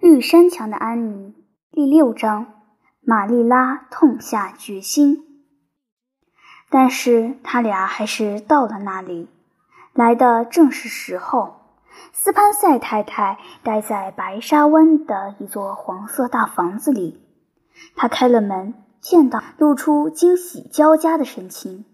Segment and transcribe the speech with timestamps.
[0.00, 1.34] 绿山墙的安妮
[1.70, 2.46] 第六章，
[3.02, 5.44] 玛丽拉痛下决心。
[6.70, 9.28] 但是他俩还是到了那里，
[9.92, 11.56] 来的正是时候。
[12.14, 17.20] 斯潘塞太太待在白沙湾的一座黄色大房子里，
[17.94, 18.72] 她开了门，
[19.02, 21.84] 见到露出惊喜交加的神情。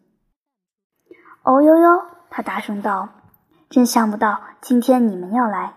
[1.42, 3.08] 哦呦呦，他大声道
[3.68, 5.74] ：“真想不到今天你们要来。”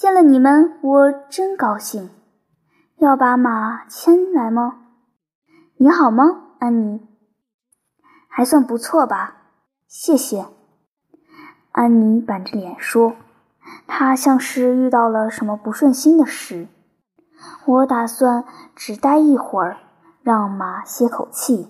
[0.00, 2.08] 见了你们，我真高兴。
[2.96, 4.80] 要把马牵来吗？
[5.76, 7.06] 你好吗，安妮？
[8.26, 9.36] 还算不错吧，
[9.86, 10.46] 谢谢。
[11.72, 13.14] 安妮板着脸说
[13.86, 16.68] ：“她像是遇到了什么不顺心的事。”
[17.66, 19.76] 我打算只待一会儿，
[20.22, 21.68] 让马歇口气。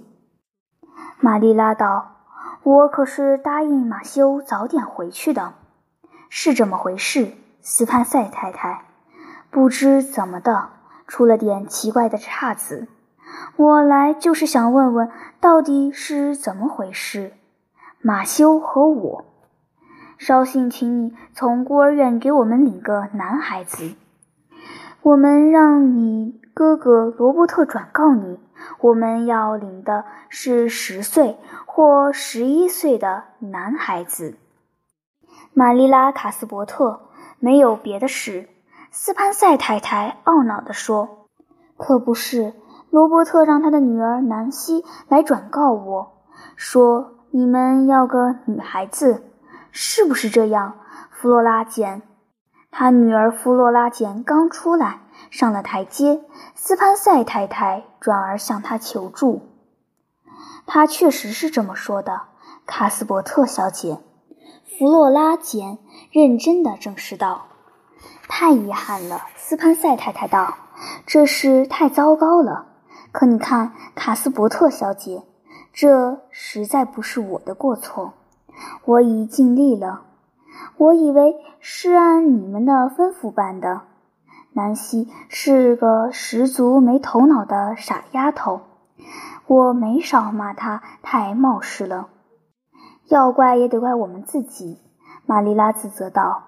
[1.18, 2.18] 玛丽拉道
[2.62, 5.54] ：“我可是答应马修早点回去的，
[6.28, 7.32] 是这么回事。”
[7.62, 8.84] 斯潘塞太太，
[9.50, 10.70] 不知怎么的，
[11.06, 12.88] 出了点奇怪的岔子。
[13.56, 17.34] 我来就是想问问，到底是怎么回事？
[18.00, 19.24] 马修和我，
[20.16, 23.92] 捎信请你从孤儿院给我们领个男孩子。
[25.02, 28.40] 我们让你哥哥罗伯特转告你，
[28.80, 34.36] 我们要领的是十岁或十一岁的男孩子。
[35.52, 37.09] 玛丽拉·卡斯伯特。
[37.40, 38.48] 没有别的事，
[38.92, 41.26] 斯潘塞太太懊恼地说
[41.76, 42.54] ：“可不是，
[42.90, 46.22] 罗伯特让他的女儿南希来转告我，
[46.54, 49.24] 说你们要个女孩子，
[49.72, 50.74] 是不是这样？”
[51.10, 52.02] 弗洛拉简，
[52.70, 56.22] 他女儿弗洛拉简刚出来，上了台阶，
[56.54, 59.42] 斯潘塞太太转而向他求助。
[60.66, 62.22] 他确实是这么说的，
[62.66, 63.98] 卡斯伯特小姐。
[64.80, 65.76] 弗洛拉简
[66.10, 67.48] 认真的证实道
[68.30, 70.54] ：“太遗憾了。”斯潘塞太太道
[71.04, 72.64] ：“这事太糟糕了。
[73.12, 75.22] 可你看，卡斯伯特小姐，
[75.74, 78.14] 这实在不是我的过错。
[78.86, 80.04] 我已尽力了。
[80.78, 83.82] 我以为是按你们的吩咐办的。
[84.54, 88.62] 南希是个十足没头脑的傻丫头，
[89.46, 92.08] 我没少骂她太冒失了。”
[93.10, 94.78] 要怪也得怪我们自己，
[95.26, 96.44] 玛丽拉自责道：“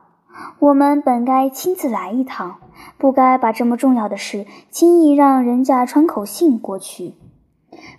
[0.61, 2.61] 我们本该亲自来一趟，
[2.99, 7.15] 不该把这么重要的事轻易让人家传口信过去。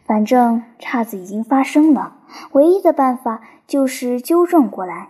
[0.06, 2.13] 反正岔子已经发生了，
[2.53, 5.09] 唯一的办法就是纠正过来。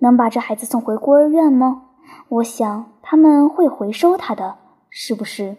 [0.00, 1.84] 能把这孩子送回孤儿院吗？
[2.28, 4.56] 我想他们会回收他的，
[4.90, 5.56] 是不是？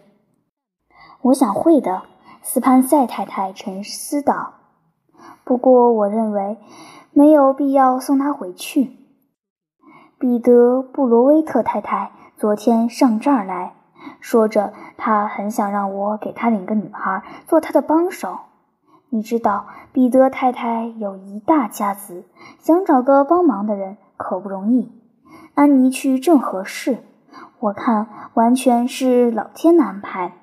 [1.22, 2.02] 我想会的。”
[2.42, 4.52] 斯潘塞太太沉思道。
[5.42, 6.58] “不过我认为。”
[7.18, 8.92] 没有必要送他回去。
[10.20, 13.74] 彼得·布罗威特太太昨天上这儿来
[14.20, 18.38] 说着，他很想让我给他领个女孩做他的帮手。
[19.08, 22.22] 你知道，彼得太太有一大家子，
[22.60, 24.92] 想找个帮忙的人可不容易。
[25.54, 26.98] 安妮去正合适，
[27.58, 30.34] 我看完全是老天的安排。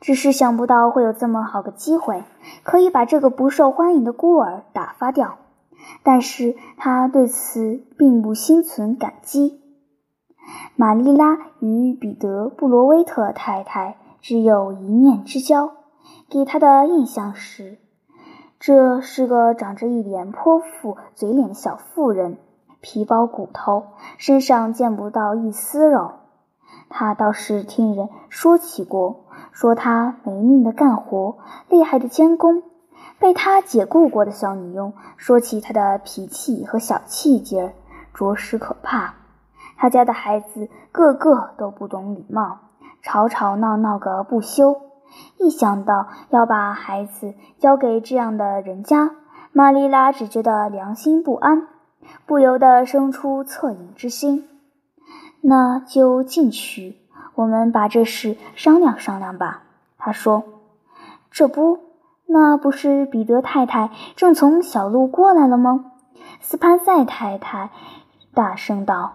[0.00, 2.22] 只是想不到会有这么好个机会，
[2.62, 5.38] 可以把这个不受欢迎的孤儿打发掉。
[6.02, 9.60] 但是他对此并不心存感激。
[10.76, 15.72] 玛丽拉与彼得·布罗威特太太只有一面之交，
[16.28, 17.78] 给他的印象是，
[18.58, 22.38] 这是个长着一脸泼妇嘴脸的小妇人，
[22.80, 23.84] 皮包骨头，
[24.18, 26.12] 身上见不到一丝肉。
[26.90, 32.62] 他倒是听人说起过，说他没命的干活，厉害的监工。
[33.24, 37.72] 被他解雇过的小女佣说起他的脾气和小气劲儿，
[38.12, 39.14] 着实可怕。
[39.78, 42.58] 他家的孩子个个都不懂礼貌，
[43.00, 44.76] 吵吵闹闹个不休。
[45.38, 49.12] 一想到要把孩子交给这样的人家，
[49.52, 51.66] 玛丽拉只觉得良心不安，
[52.26, 54.46] 不由得生出恻隐之心。
[55.40, 56.98] 那就进去，
[57.34, 59.62] 我们把这事商量商量吧。
[59.96, 60.44] 他说
[61.32, 61.78] ：“这不。”
[62.26, 65.92] 那不是彼得太太正从小路过来了吗？
[66.40, 67.70] 斯潘塞太太
[68.32, 69.14] 大声道，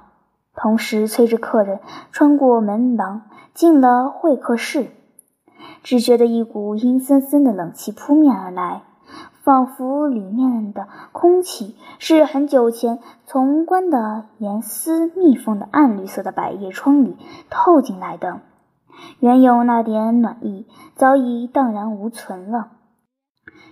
[0.56, 1.80] 同时催着客人
[2.12, 3.24] 穿过门廊
[3.54, 4.88] 进了会客室。
[5.84, 8.84] 只觉得一股阴森森的冷气扑面而来，
[9.44, 17.18] 仿佛里面的空气是很久前从关的严丝密缝的暗绿色的百叶窗里
[17.50, 18.40] 透进来的。
[19.20, 22.72] 原有那点暖意早已荡然无存了。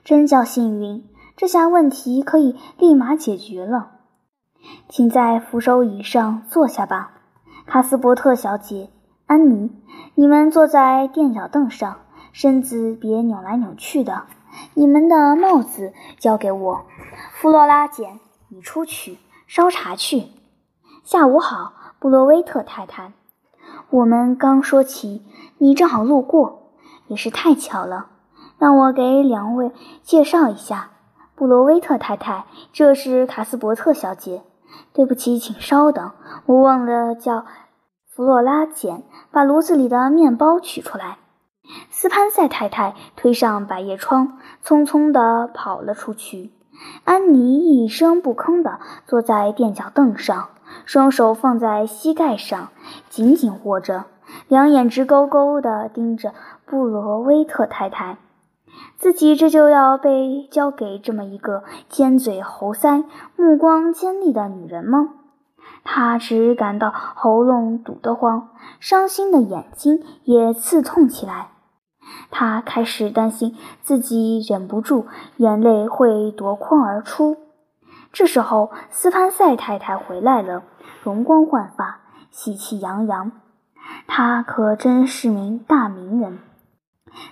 [0.08, 1.04] 真叫幸运，
[1.36, 3.90] 这下问题可以立马解决了。
[4.88, 7.12] 请在扶手椅上坐下吧，
[7.66, 8.90] 卡斯伯特小姐。
[9.26, 9.70] 安妮，
[10.16, 11.98] 你们坐在垫脚凳上，
[12.32, 14.24] 身子别扭来扭去的。
[14.76, 16.86] 你们的帽子交给我。
[17.34, 18.18] 弗洛拉姐，
[18.48, 20.28] 你出去烧茶去。
[21.04, 23.12] 下午好，布洛威特太太。
[23.90, 25.26] 我们刚说起，
[25.58, 26.72] 你正好路过，
[27.08, 28.12] 也是太巧了。
[28.58, 29.72] 让我给两位
[30.04, 30.90] 介绍一下，
[31.36, 34.42] 布罗威特太太，这是卡斯伯特小姐。
[34.94, 36.12] 对不起，请稍等，
[36.46, 37.46] 我忘了叫
[38.10, 41.18] 弗洛拉简把炉子里的面包取出来。
[41.90, 46.52] 斯潘塞太太推上百叶窗，匆匆地跑了出去。
[47.06, 50.50] 安妮一声不吭地坐在垫脚凳上，
[50.86, 52.70] 双手放在膝盖上，
[53.10, 54.06] 紧紧握着，
[54.48, 56.34] 两眼直勾勾地盯着
[56.66, 58.18] 布罗威特太太。
[58.98, 65.10] 自己这就要被交给这么一个尖嘴猴腮、目光尖利的女人吗？
[65.84, 71.50] 他只感到喉咙堵得慌，伤心的眼睛也刺痛起来。
[72.30, 75.06] 他开始担心自己忍不住，
[75.38, 77.38] 眼泪会夺眶而出。
[78.12, 80.64] 这时候，斯潘塞太太回来了，
[81.04, 82.00] 容光焕发，
[82.32, 83.32] 喜气洋洋。
[84.08, 86.40] 她可真是名大名人。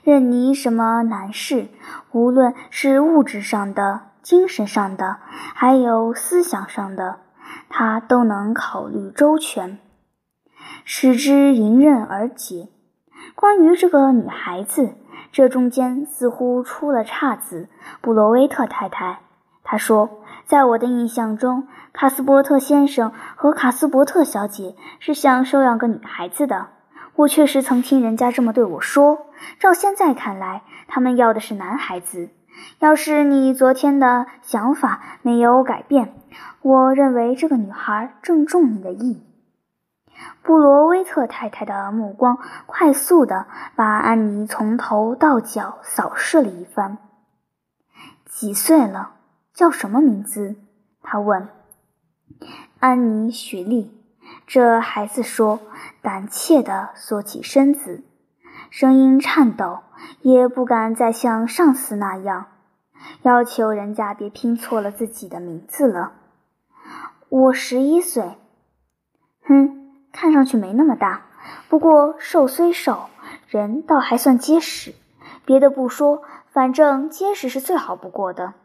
[0.03, 1.67] 任你什么难事，
[2.11, 5.17] 无论是物质上的、精神上的，
[5.53, 7.17] 还有思想上的，
[7.69, 9.79] 他都能考虑周全，
[10.83, 12.69] 使之迎刃而解。
[13.33, 14.95] 关于这个女孩子，
[15.31, 17.69] 这中间似乎出了岔子。
[18.01, 19.19] 布罗威特太太，
[19.63, 26.67] 她说，在我的印象中，卡斯伯特先生和卡斯伯特小姐是想收养个女孩子的。
[27.15, 29.24] 我确实曾听人家这么对我说。
[29.59, 32.29] 照现在看来，他们要的是男孩子。
[32.79, 36.13] 要是你昨天的想法没有改变，
[36.61, 39.21] 我认为这个女孩正中你的意。
[40.41, 46.97] 布罗威特太太的目光快速地把安妮从头到脚扫视了一番。
[48.25, 49.15] 几岁了？
[49.53, 50.55] 叫什么名字？
[51.01, 51.49] 他问。
[52.79, 53.91] 安妮·雪莉。
[54.47, 55.59] 这孩子说，
[56.01, 58.03] 胆怯地缩起身子。
[58.77, 59.83] 声音颤抖，
[60.19, 62.47] 也不敢再像上次那样
[63.21, 66.11] 要求人家别拼错了自己的名字了。
[67.29, 68.37] 我十一岁，
[69.47, 71.21] 哼，看上去没那么大，
[71.69, 73.05] 不过瘦虽瘦，
[73.47, 74.93] 人倒还算结实。
[75.45, 78.55] 别的不说，反正结实是最好不过的。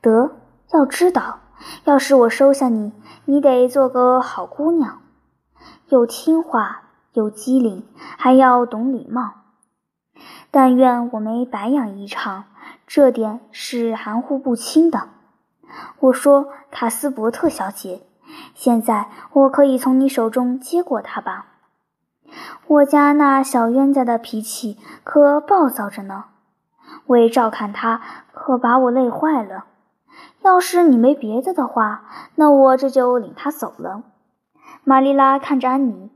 [0.00, 0.32] 得，
[0.72, 1.38] 要知道，
[1.84, 2.92] 要是我收下你，
[3.26, 5.02] 你得做个好姑娘，
[5.86, 6.89] 又听话。
[7.12, 7.86] 又机灵，
[8.16, 9.32] 还要懂礼貌。
[10.50, 12.44] 但愿我没白养一场，
[12.86, 15.08] 这点是含糊不清的。
[16.00, 18.02] 我说，卡斯伯特小姐，
[18.54, 21.46] 现在我可以从你手中接过他吧？
[22.66, 26.26] 我家那小冤家的脾气可暴躁着呢，
[27.06, 28.00] 为照看他，
[28.32, 29.66] 可把我累坏了。
[30.42, 32.04] 要是你没别的的话，
[32.34, 34.02] 那我这就领他走了。
[34.84, 36.10] 玛丽拉看着安妮。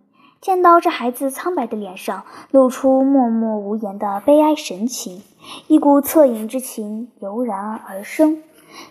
[0.44, 5.23] 见到这孩子苍白的脸上露出默默无言的悲哀神情，
[5.69, 8.43] 一股恻隐之情油然而生。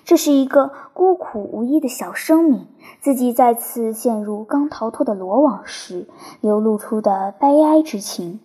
[0.03, 2.65] 这是一个孤苦无依的小生命，
[3.01, 6.07] 自己再次陷入刚逃脱的罗网时
[6.41, 8.39] 流露出的悲哀之情。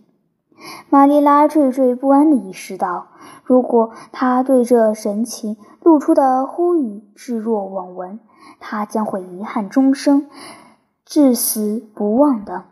[0.90, 3.06] 玛丽拉惴惴不安地意识到，
[3.42, 8.20] 如果他对这神情露出的呼吁置若罔闻，
[8.60, 10.26] 他将会遗憾终生，
[11.06, 12.64] 至死不忘的。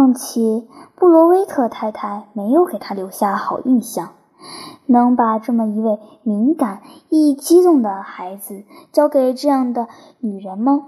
[0.00, 0.66] 况且，
[0.96, 4.12] 布罗威特太太没有给他留下好印象。
[4.86, 6.80] 能把这么一位敏感、
[7.10, 9.88] 易激动的孩子交给这样的
[10.20, 10.86] 女人吗？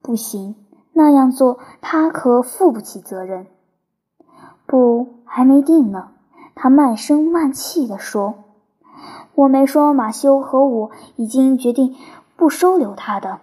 [0.00, 0.56] 不行，
[0.94, 3.46] 那样做他可负不起责任。
[4.64, 6.08] 不，还没定呢。
[6.54, 8.36] 他慢声慢气地说
[9.36, 11.94] ：“我没说马修和我已经决定
[12.36, 13.40] 不收留他的。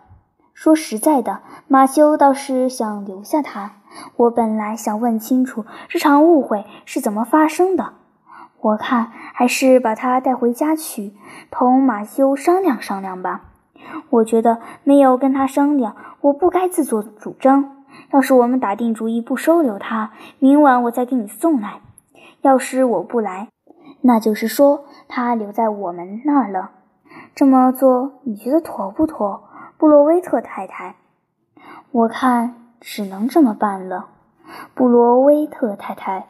[0.56, 3.74] 说实在的，马修倒是想留下他。”
[4.16, 7.94] 我本来想问清楚这场误会是怎么发生的，
[8.62, 11.14] 我看还是把他带回家去，
[11.50, 13.42] 同马修商量商量吧。
[14.10, 17.84] 我觉得没有跟他商量，我不该自作主张。
[18.12, 21.82] 要是我们打定主意不收留他，明晚我再给你送来。
[22.42, 23.50] 要是我不来，
[24.02, 26.72] 那就是说他留在我们那儿了。
[27.36, 29.44] 这么做你觉得妥不妥，
[29.78, 30.96] 布洛威特太太？
[31.92, 32.61] 我看。
[32.82, 34.08] 只能这么办了，
[34.74, 36.28] 布罗威特太太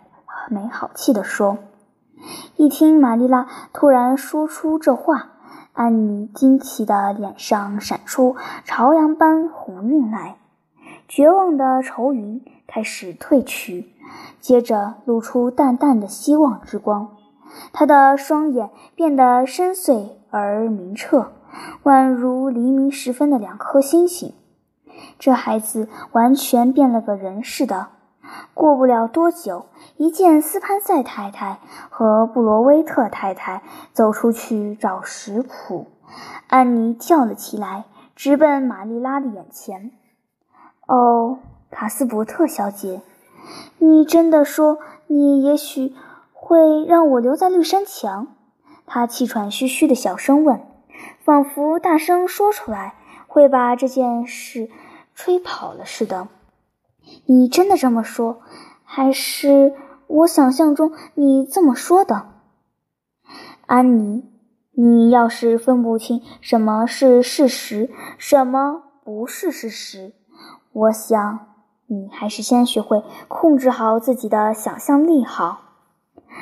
[0.49, 1.57] 没好气地说。
[2.57, 5.31] 一听玛丽拉突然说出这话，
[5.73, 10.35] 安妮惊奇的脸上闪出朝阳般红晕来。
[11.07, 13.93] 绝望的愁云开始褪去，
[14.39, 17.15] 接着露出淡淡的希望之光。
[17.73, 21.31] 他的双眼变得深邃而明澈，
[21.83, 24.33] 宛如黎明时分的两颗星星。
[25.19, 27.87] 这孩子完全变了个人似的。
[28.53, 29.65] 过不了多久，
[29.97, 35.87] 一见斯潘塞太太和布罗威特太太走出去找食谱，
[36.47, 39.91] 安妮跳了起来，直奔玛丽拉的眼前。
[40.87, 41.39] 哦，
[41.71, 43.01] 卡斯伯特小姐，
[43.79, 44.77] 你真的说
[45.07, 45.93] 你也许
[46.33, 48.27] 会让我留在绿山墙？
[48.85, 50.61] 他气喘吁吁的小声问，
[51.19, 52.93] 仿佛大声说出来
[53.27, 54.69] 会把这件事
[55.23, 56.29] 吹跑了似的。
[57.27, 58.41] 你真的这么说，
[58.83, 59.75] 还是
[60.07, 62.29] 我想象中你这么说的？
[63.67, 64.25] 安妮，
[64.71, 70.13] 你要是分不清什么是事实，什么不是事实。
[70.73, 71.53] 我想，
[71.85, 75.61] 你还是先学会控制好自己的想象力好。”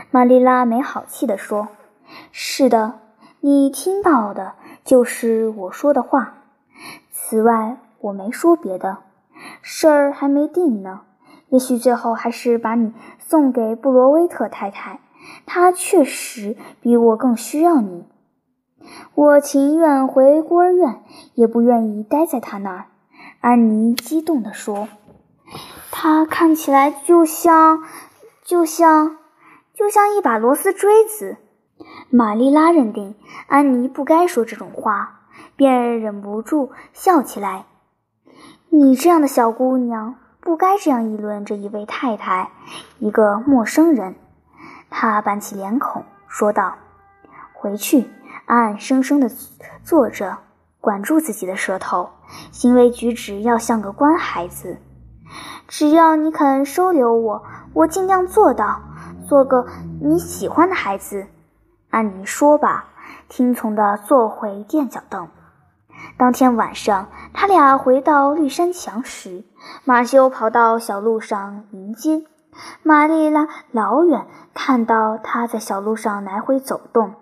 [0.10, 1.68] 玛丽拉没好气地说。
[2.32, 3.00] “是的，
[3.42, 4.54] 你听到的
[4.86, 6.36] 就是我说的话。
[7.12, 9.00] 此外，我没说别的。
[9.62, 11.02] 事儿还没定呢，
[11.50, 15.00] 也许最后还是把你送给布罗威特太太。
[15.46, 18.06] 她确实比我更需要你。
[19.16, 21.04] 我情愿回孤儿院，
[21.36, 22.86] 也不愿意待在她那儿。”
[23.42, 24.90] 安妮激动地说
[25.92, 27.84] ：“它看起来就像，
[28.44, 29.18] 就像，
[29.74, 31.38] 就像一把螺丝锥子。”
[32.10, 33.16] 玛丽拉认定
[33.48, 35.22] 安妮不该说这种话，
[35.56, 37.66] 便忍不住笑起来。
[38.72, 42.52] “你这样的小姑娘不该这样议论这一位太太，
[43.00, 44.16] 一个陌生人。”
[44.90, 46.76] 她板起脸孔说道
[47.54, 48.10] ：“回去，
[48.46, 49.30] 安安生生的
[49.84, 50.38] 坐着。”
[50.82, 52.10] 管住自己的舌头，
[52.52, 54.78] 行为举止要像个乖孩子。
[55.68, 58.80] 只要你肯收留我，我尽量做到，
[59.28, 59.68] 做个
[60.02, 61.28] 你喜欢的孩子。
[61.90, 62.86] 按你说吧，
[63.28, 65.28] 听从的坐回垫脚凳。
[66.20, 69.46] 当天晚上，他俩回到绿山墙时，
[69.86, 72.26] 马修跑到小路上迎接
[72.84, 73.48] 玛丽拉。
[73.72, 77.14] 老远看到他在小路上来回走动，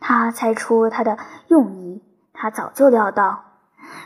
[0.00, 2.02] 他猜出他的用意。
[2.32, 3.44] 他早就料到，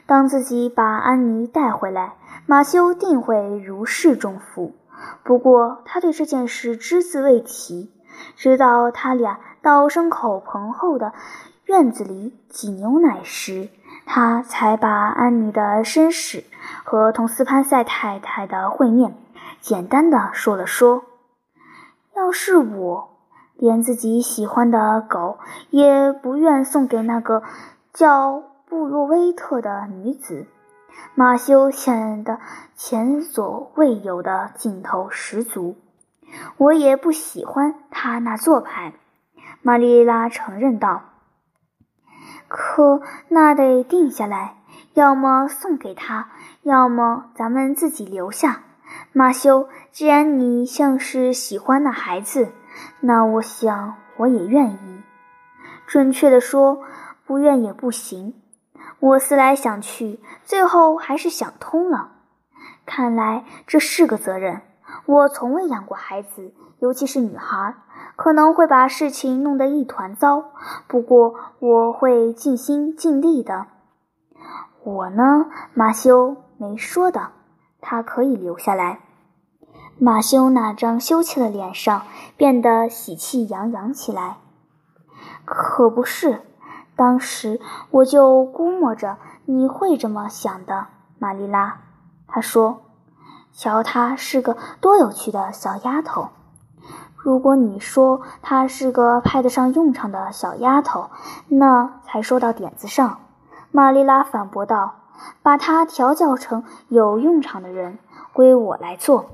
[0.07, 2.15] 当自己把安妮带回来，
[2.47, 4.75] 马修定会如释重负。
[5.23, 7.93] 不过，他对这件事只字未提，
[8.35, 11.13] 直到他俩到牲口棚后的
[11.67, 13.69] 院子里挤牛奶时，
[14.07, 16.45] 他才把安妮的身世
[16.85, 19.15] 和同斯潘塞太太的会面
[19.61, 21.05] 简单的说了说。
[22.15, 23.11] 要是我，
[23.57, 25.39] 连自己喜欢的狗
[25.71, 27.43] 也不愿送给那个。
[27.95, 30.47] 叫布洛威特的女子，
[31.15, 32.41] 马修显得
[32.75, 35.77] 前所未有的劲头十足。
[36.57, 38.95] 我也不喜欢他那做派，
[39.61, 41.03] 玛丽拉承认道。
[42.55, 44.57] 可那得定下来，
[44.93, 46.29] 要么送给他，
[46.63, 48.61] 要么咱们自己留下。
[49.13, 52.53] 马修，既然你像是喜欢那孩子，
[53.01, 55.03] 那我想我也愿意。
[55.87, 56.85] 准确的说。
[57.25, 58.35] 不愿也不行，
[58.99, 62.11] 我思来想去，最后还是想通了。
[62.85, 64.61] 看来这是个责任。
[65.07, 67.75] 我从未养过孩子，尤其是女孩，
[68.17, 70.45] 可能会把事情弄得一团糟。
[70.87, 73.67] 不过我会尽心尽力的。
[74.85, 77.31] 我呢，马修没说的，
[77.81, 79.01] 他可以留下来。
[79.99, 82.03] 马修那张羞怯的脸上
[82.37, 84.39] 变得喜气洋洋起来。
[85.45, 86.43] 可不是。
[86.95, 87.59] 当时
[87.91, 89.17] 我就估摸着
[89.47, 91.81] 你会这么想的，玛丽拉。
[92.29, 92.83] 他说
[93.53, 96.29] ：“瞧，她是个多有趣的小丫头。
[97.17, 101.11] 如果你说她是个派得上用场的小丫头，
[101.49, 103.19] 那才说到点子上。”
[103.71, 104.97] 玛丽拉反驳道
[105.43, 107.99] ：“把她调教成有用场的人，
[108.33, 109.27] 归我来做。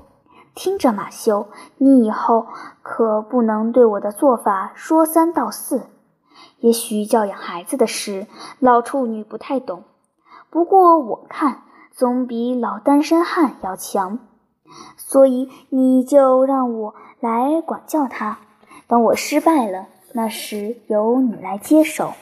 [0.53, 1.47] 听着，马修，
[1.77, 2.47] 你以后
[2.81, 5.87] 可不能对我的做法说三道四。”
[6.59, 8.27] 也许教养孩子的事，
[8.59, 9.83] 老处女不太懂。
[10.49, 11.63] 不过我看
[11.99, 14.19] 总比老单身汉要强，
[14.95, 18.37] 所以你就让我来管教他。
[18.87, 22.13] 等我失败了，那时由你来接手。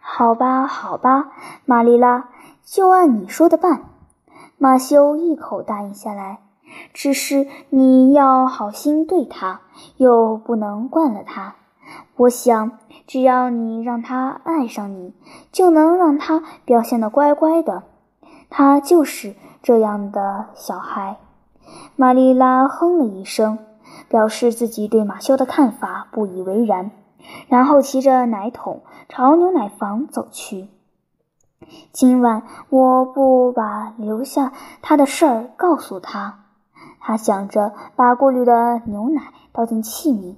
[0.00, 1.30] 好吧，好吧，
[1.66, 2.30] 玛丽拉，
[2.64, 3.82] 就按你说的办。
[4.56, 6.38] 马修一口答应下来。
[6.94, 9.60] 只是你要好心对他，
[9.98, 11.56] 又不能惯了他。
[12.16, 15.12] 我想，只要你让他爱上你，
[15.52, 17.82] 就能让他表现得乖乖的。
[18.50, 21.18] 他就是这样的小孩。
[21.96, 23.58] 玛丽拉哼了一声，
[24.08, 26.90] 表示自己对马修的看法不以为然，
[27.48, 30.68] 然后骑着奶桶朝牛奶房走去。
[31.92, 36.44] 今晚我不把留下他的事儿告诉他，
[37.00, 40.36] 他想着把过滤的牛奶倒进器皿，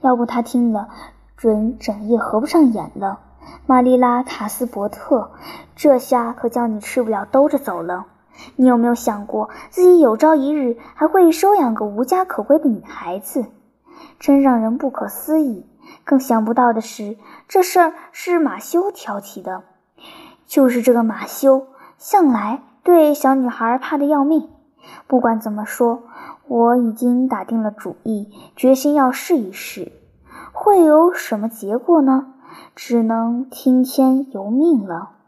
[0.00, 0.88] 要不他听了
[1.36, 3.20] 准整夜合不上眼了。
[3.66, 5.30] 玛丽拉·卡斯伯特，
[5.76, 8.06] 这下可叫你吃不了兜着走了。
[8.56, 13.46] 你有没有想过，自己有朝一日还会收养个无家可归的女孩子？
[14.18, 15.66] 真让人不可思议。
[16.04, 19.62] 更想不到的是，这事儿是马修挑起的。
[20.46, 21.66] 就是这个马修，
[21.98, 24.48] 向来对小女孩怕得要命。
[25.06, 26.02] 不管怎么说，
[26.48, 29.92] 我已经打定了主意，决心要试一试。
[30.52, 32.31] 会有什么结果呢？
[32.74, 35.21] 只能听天由命了。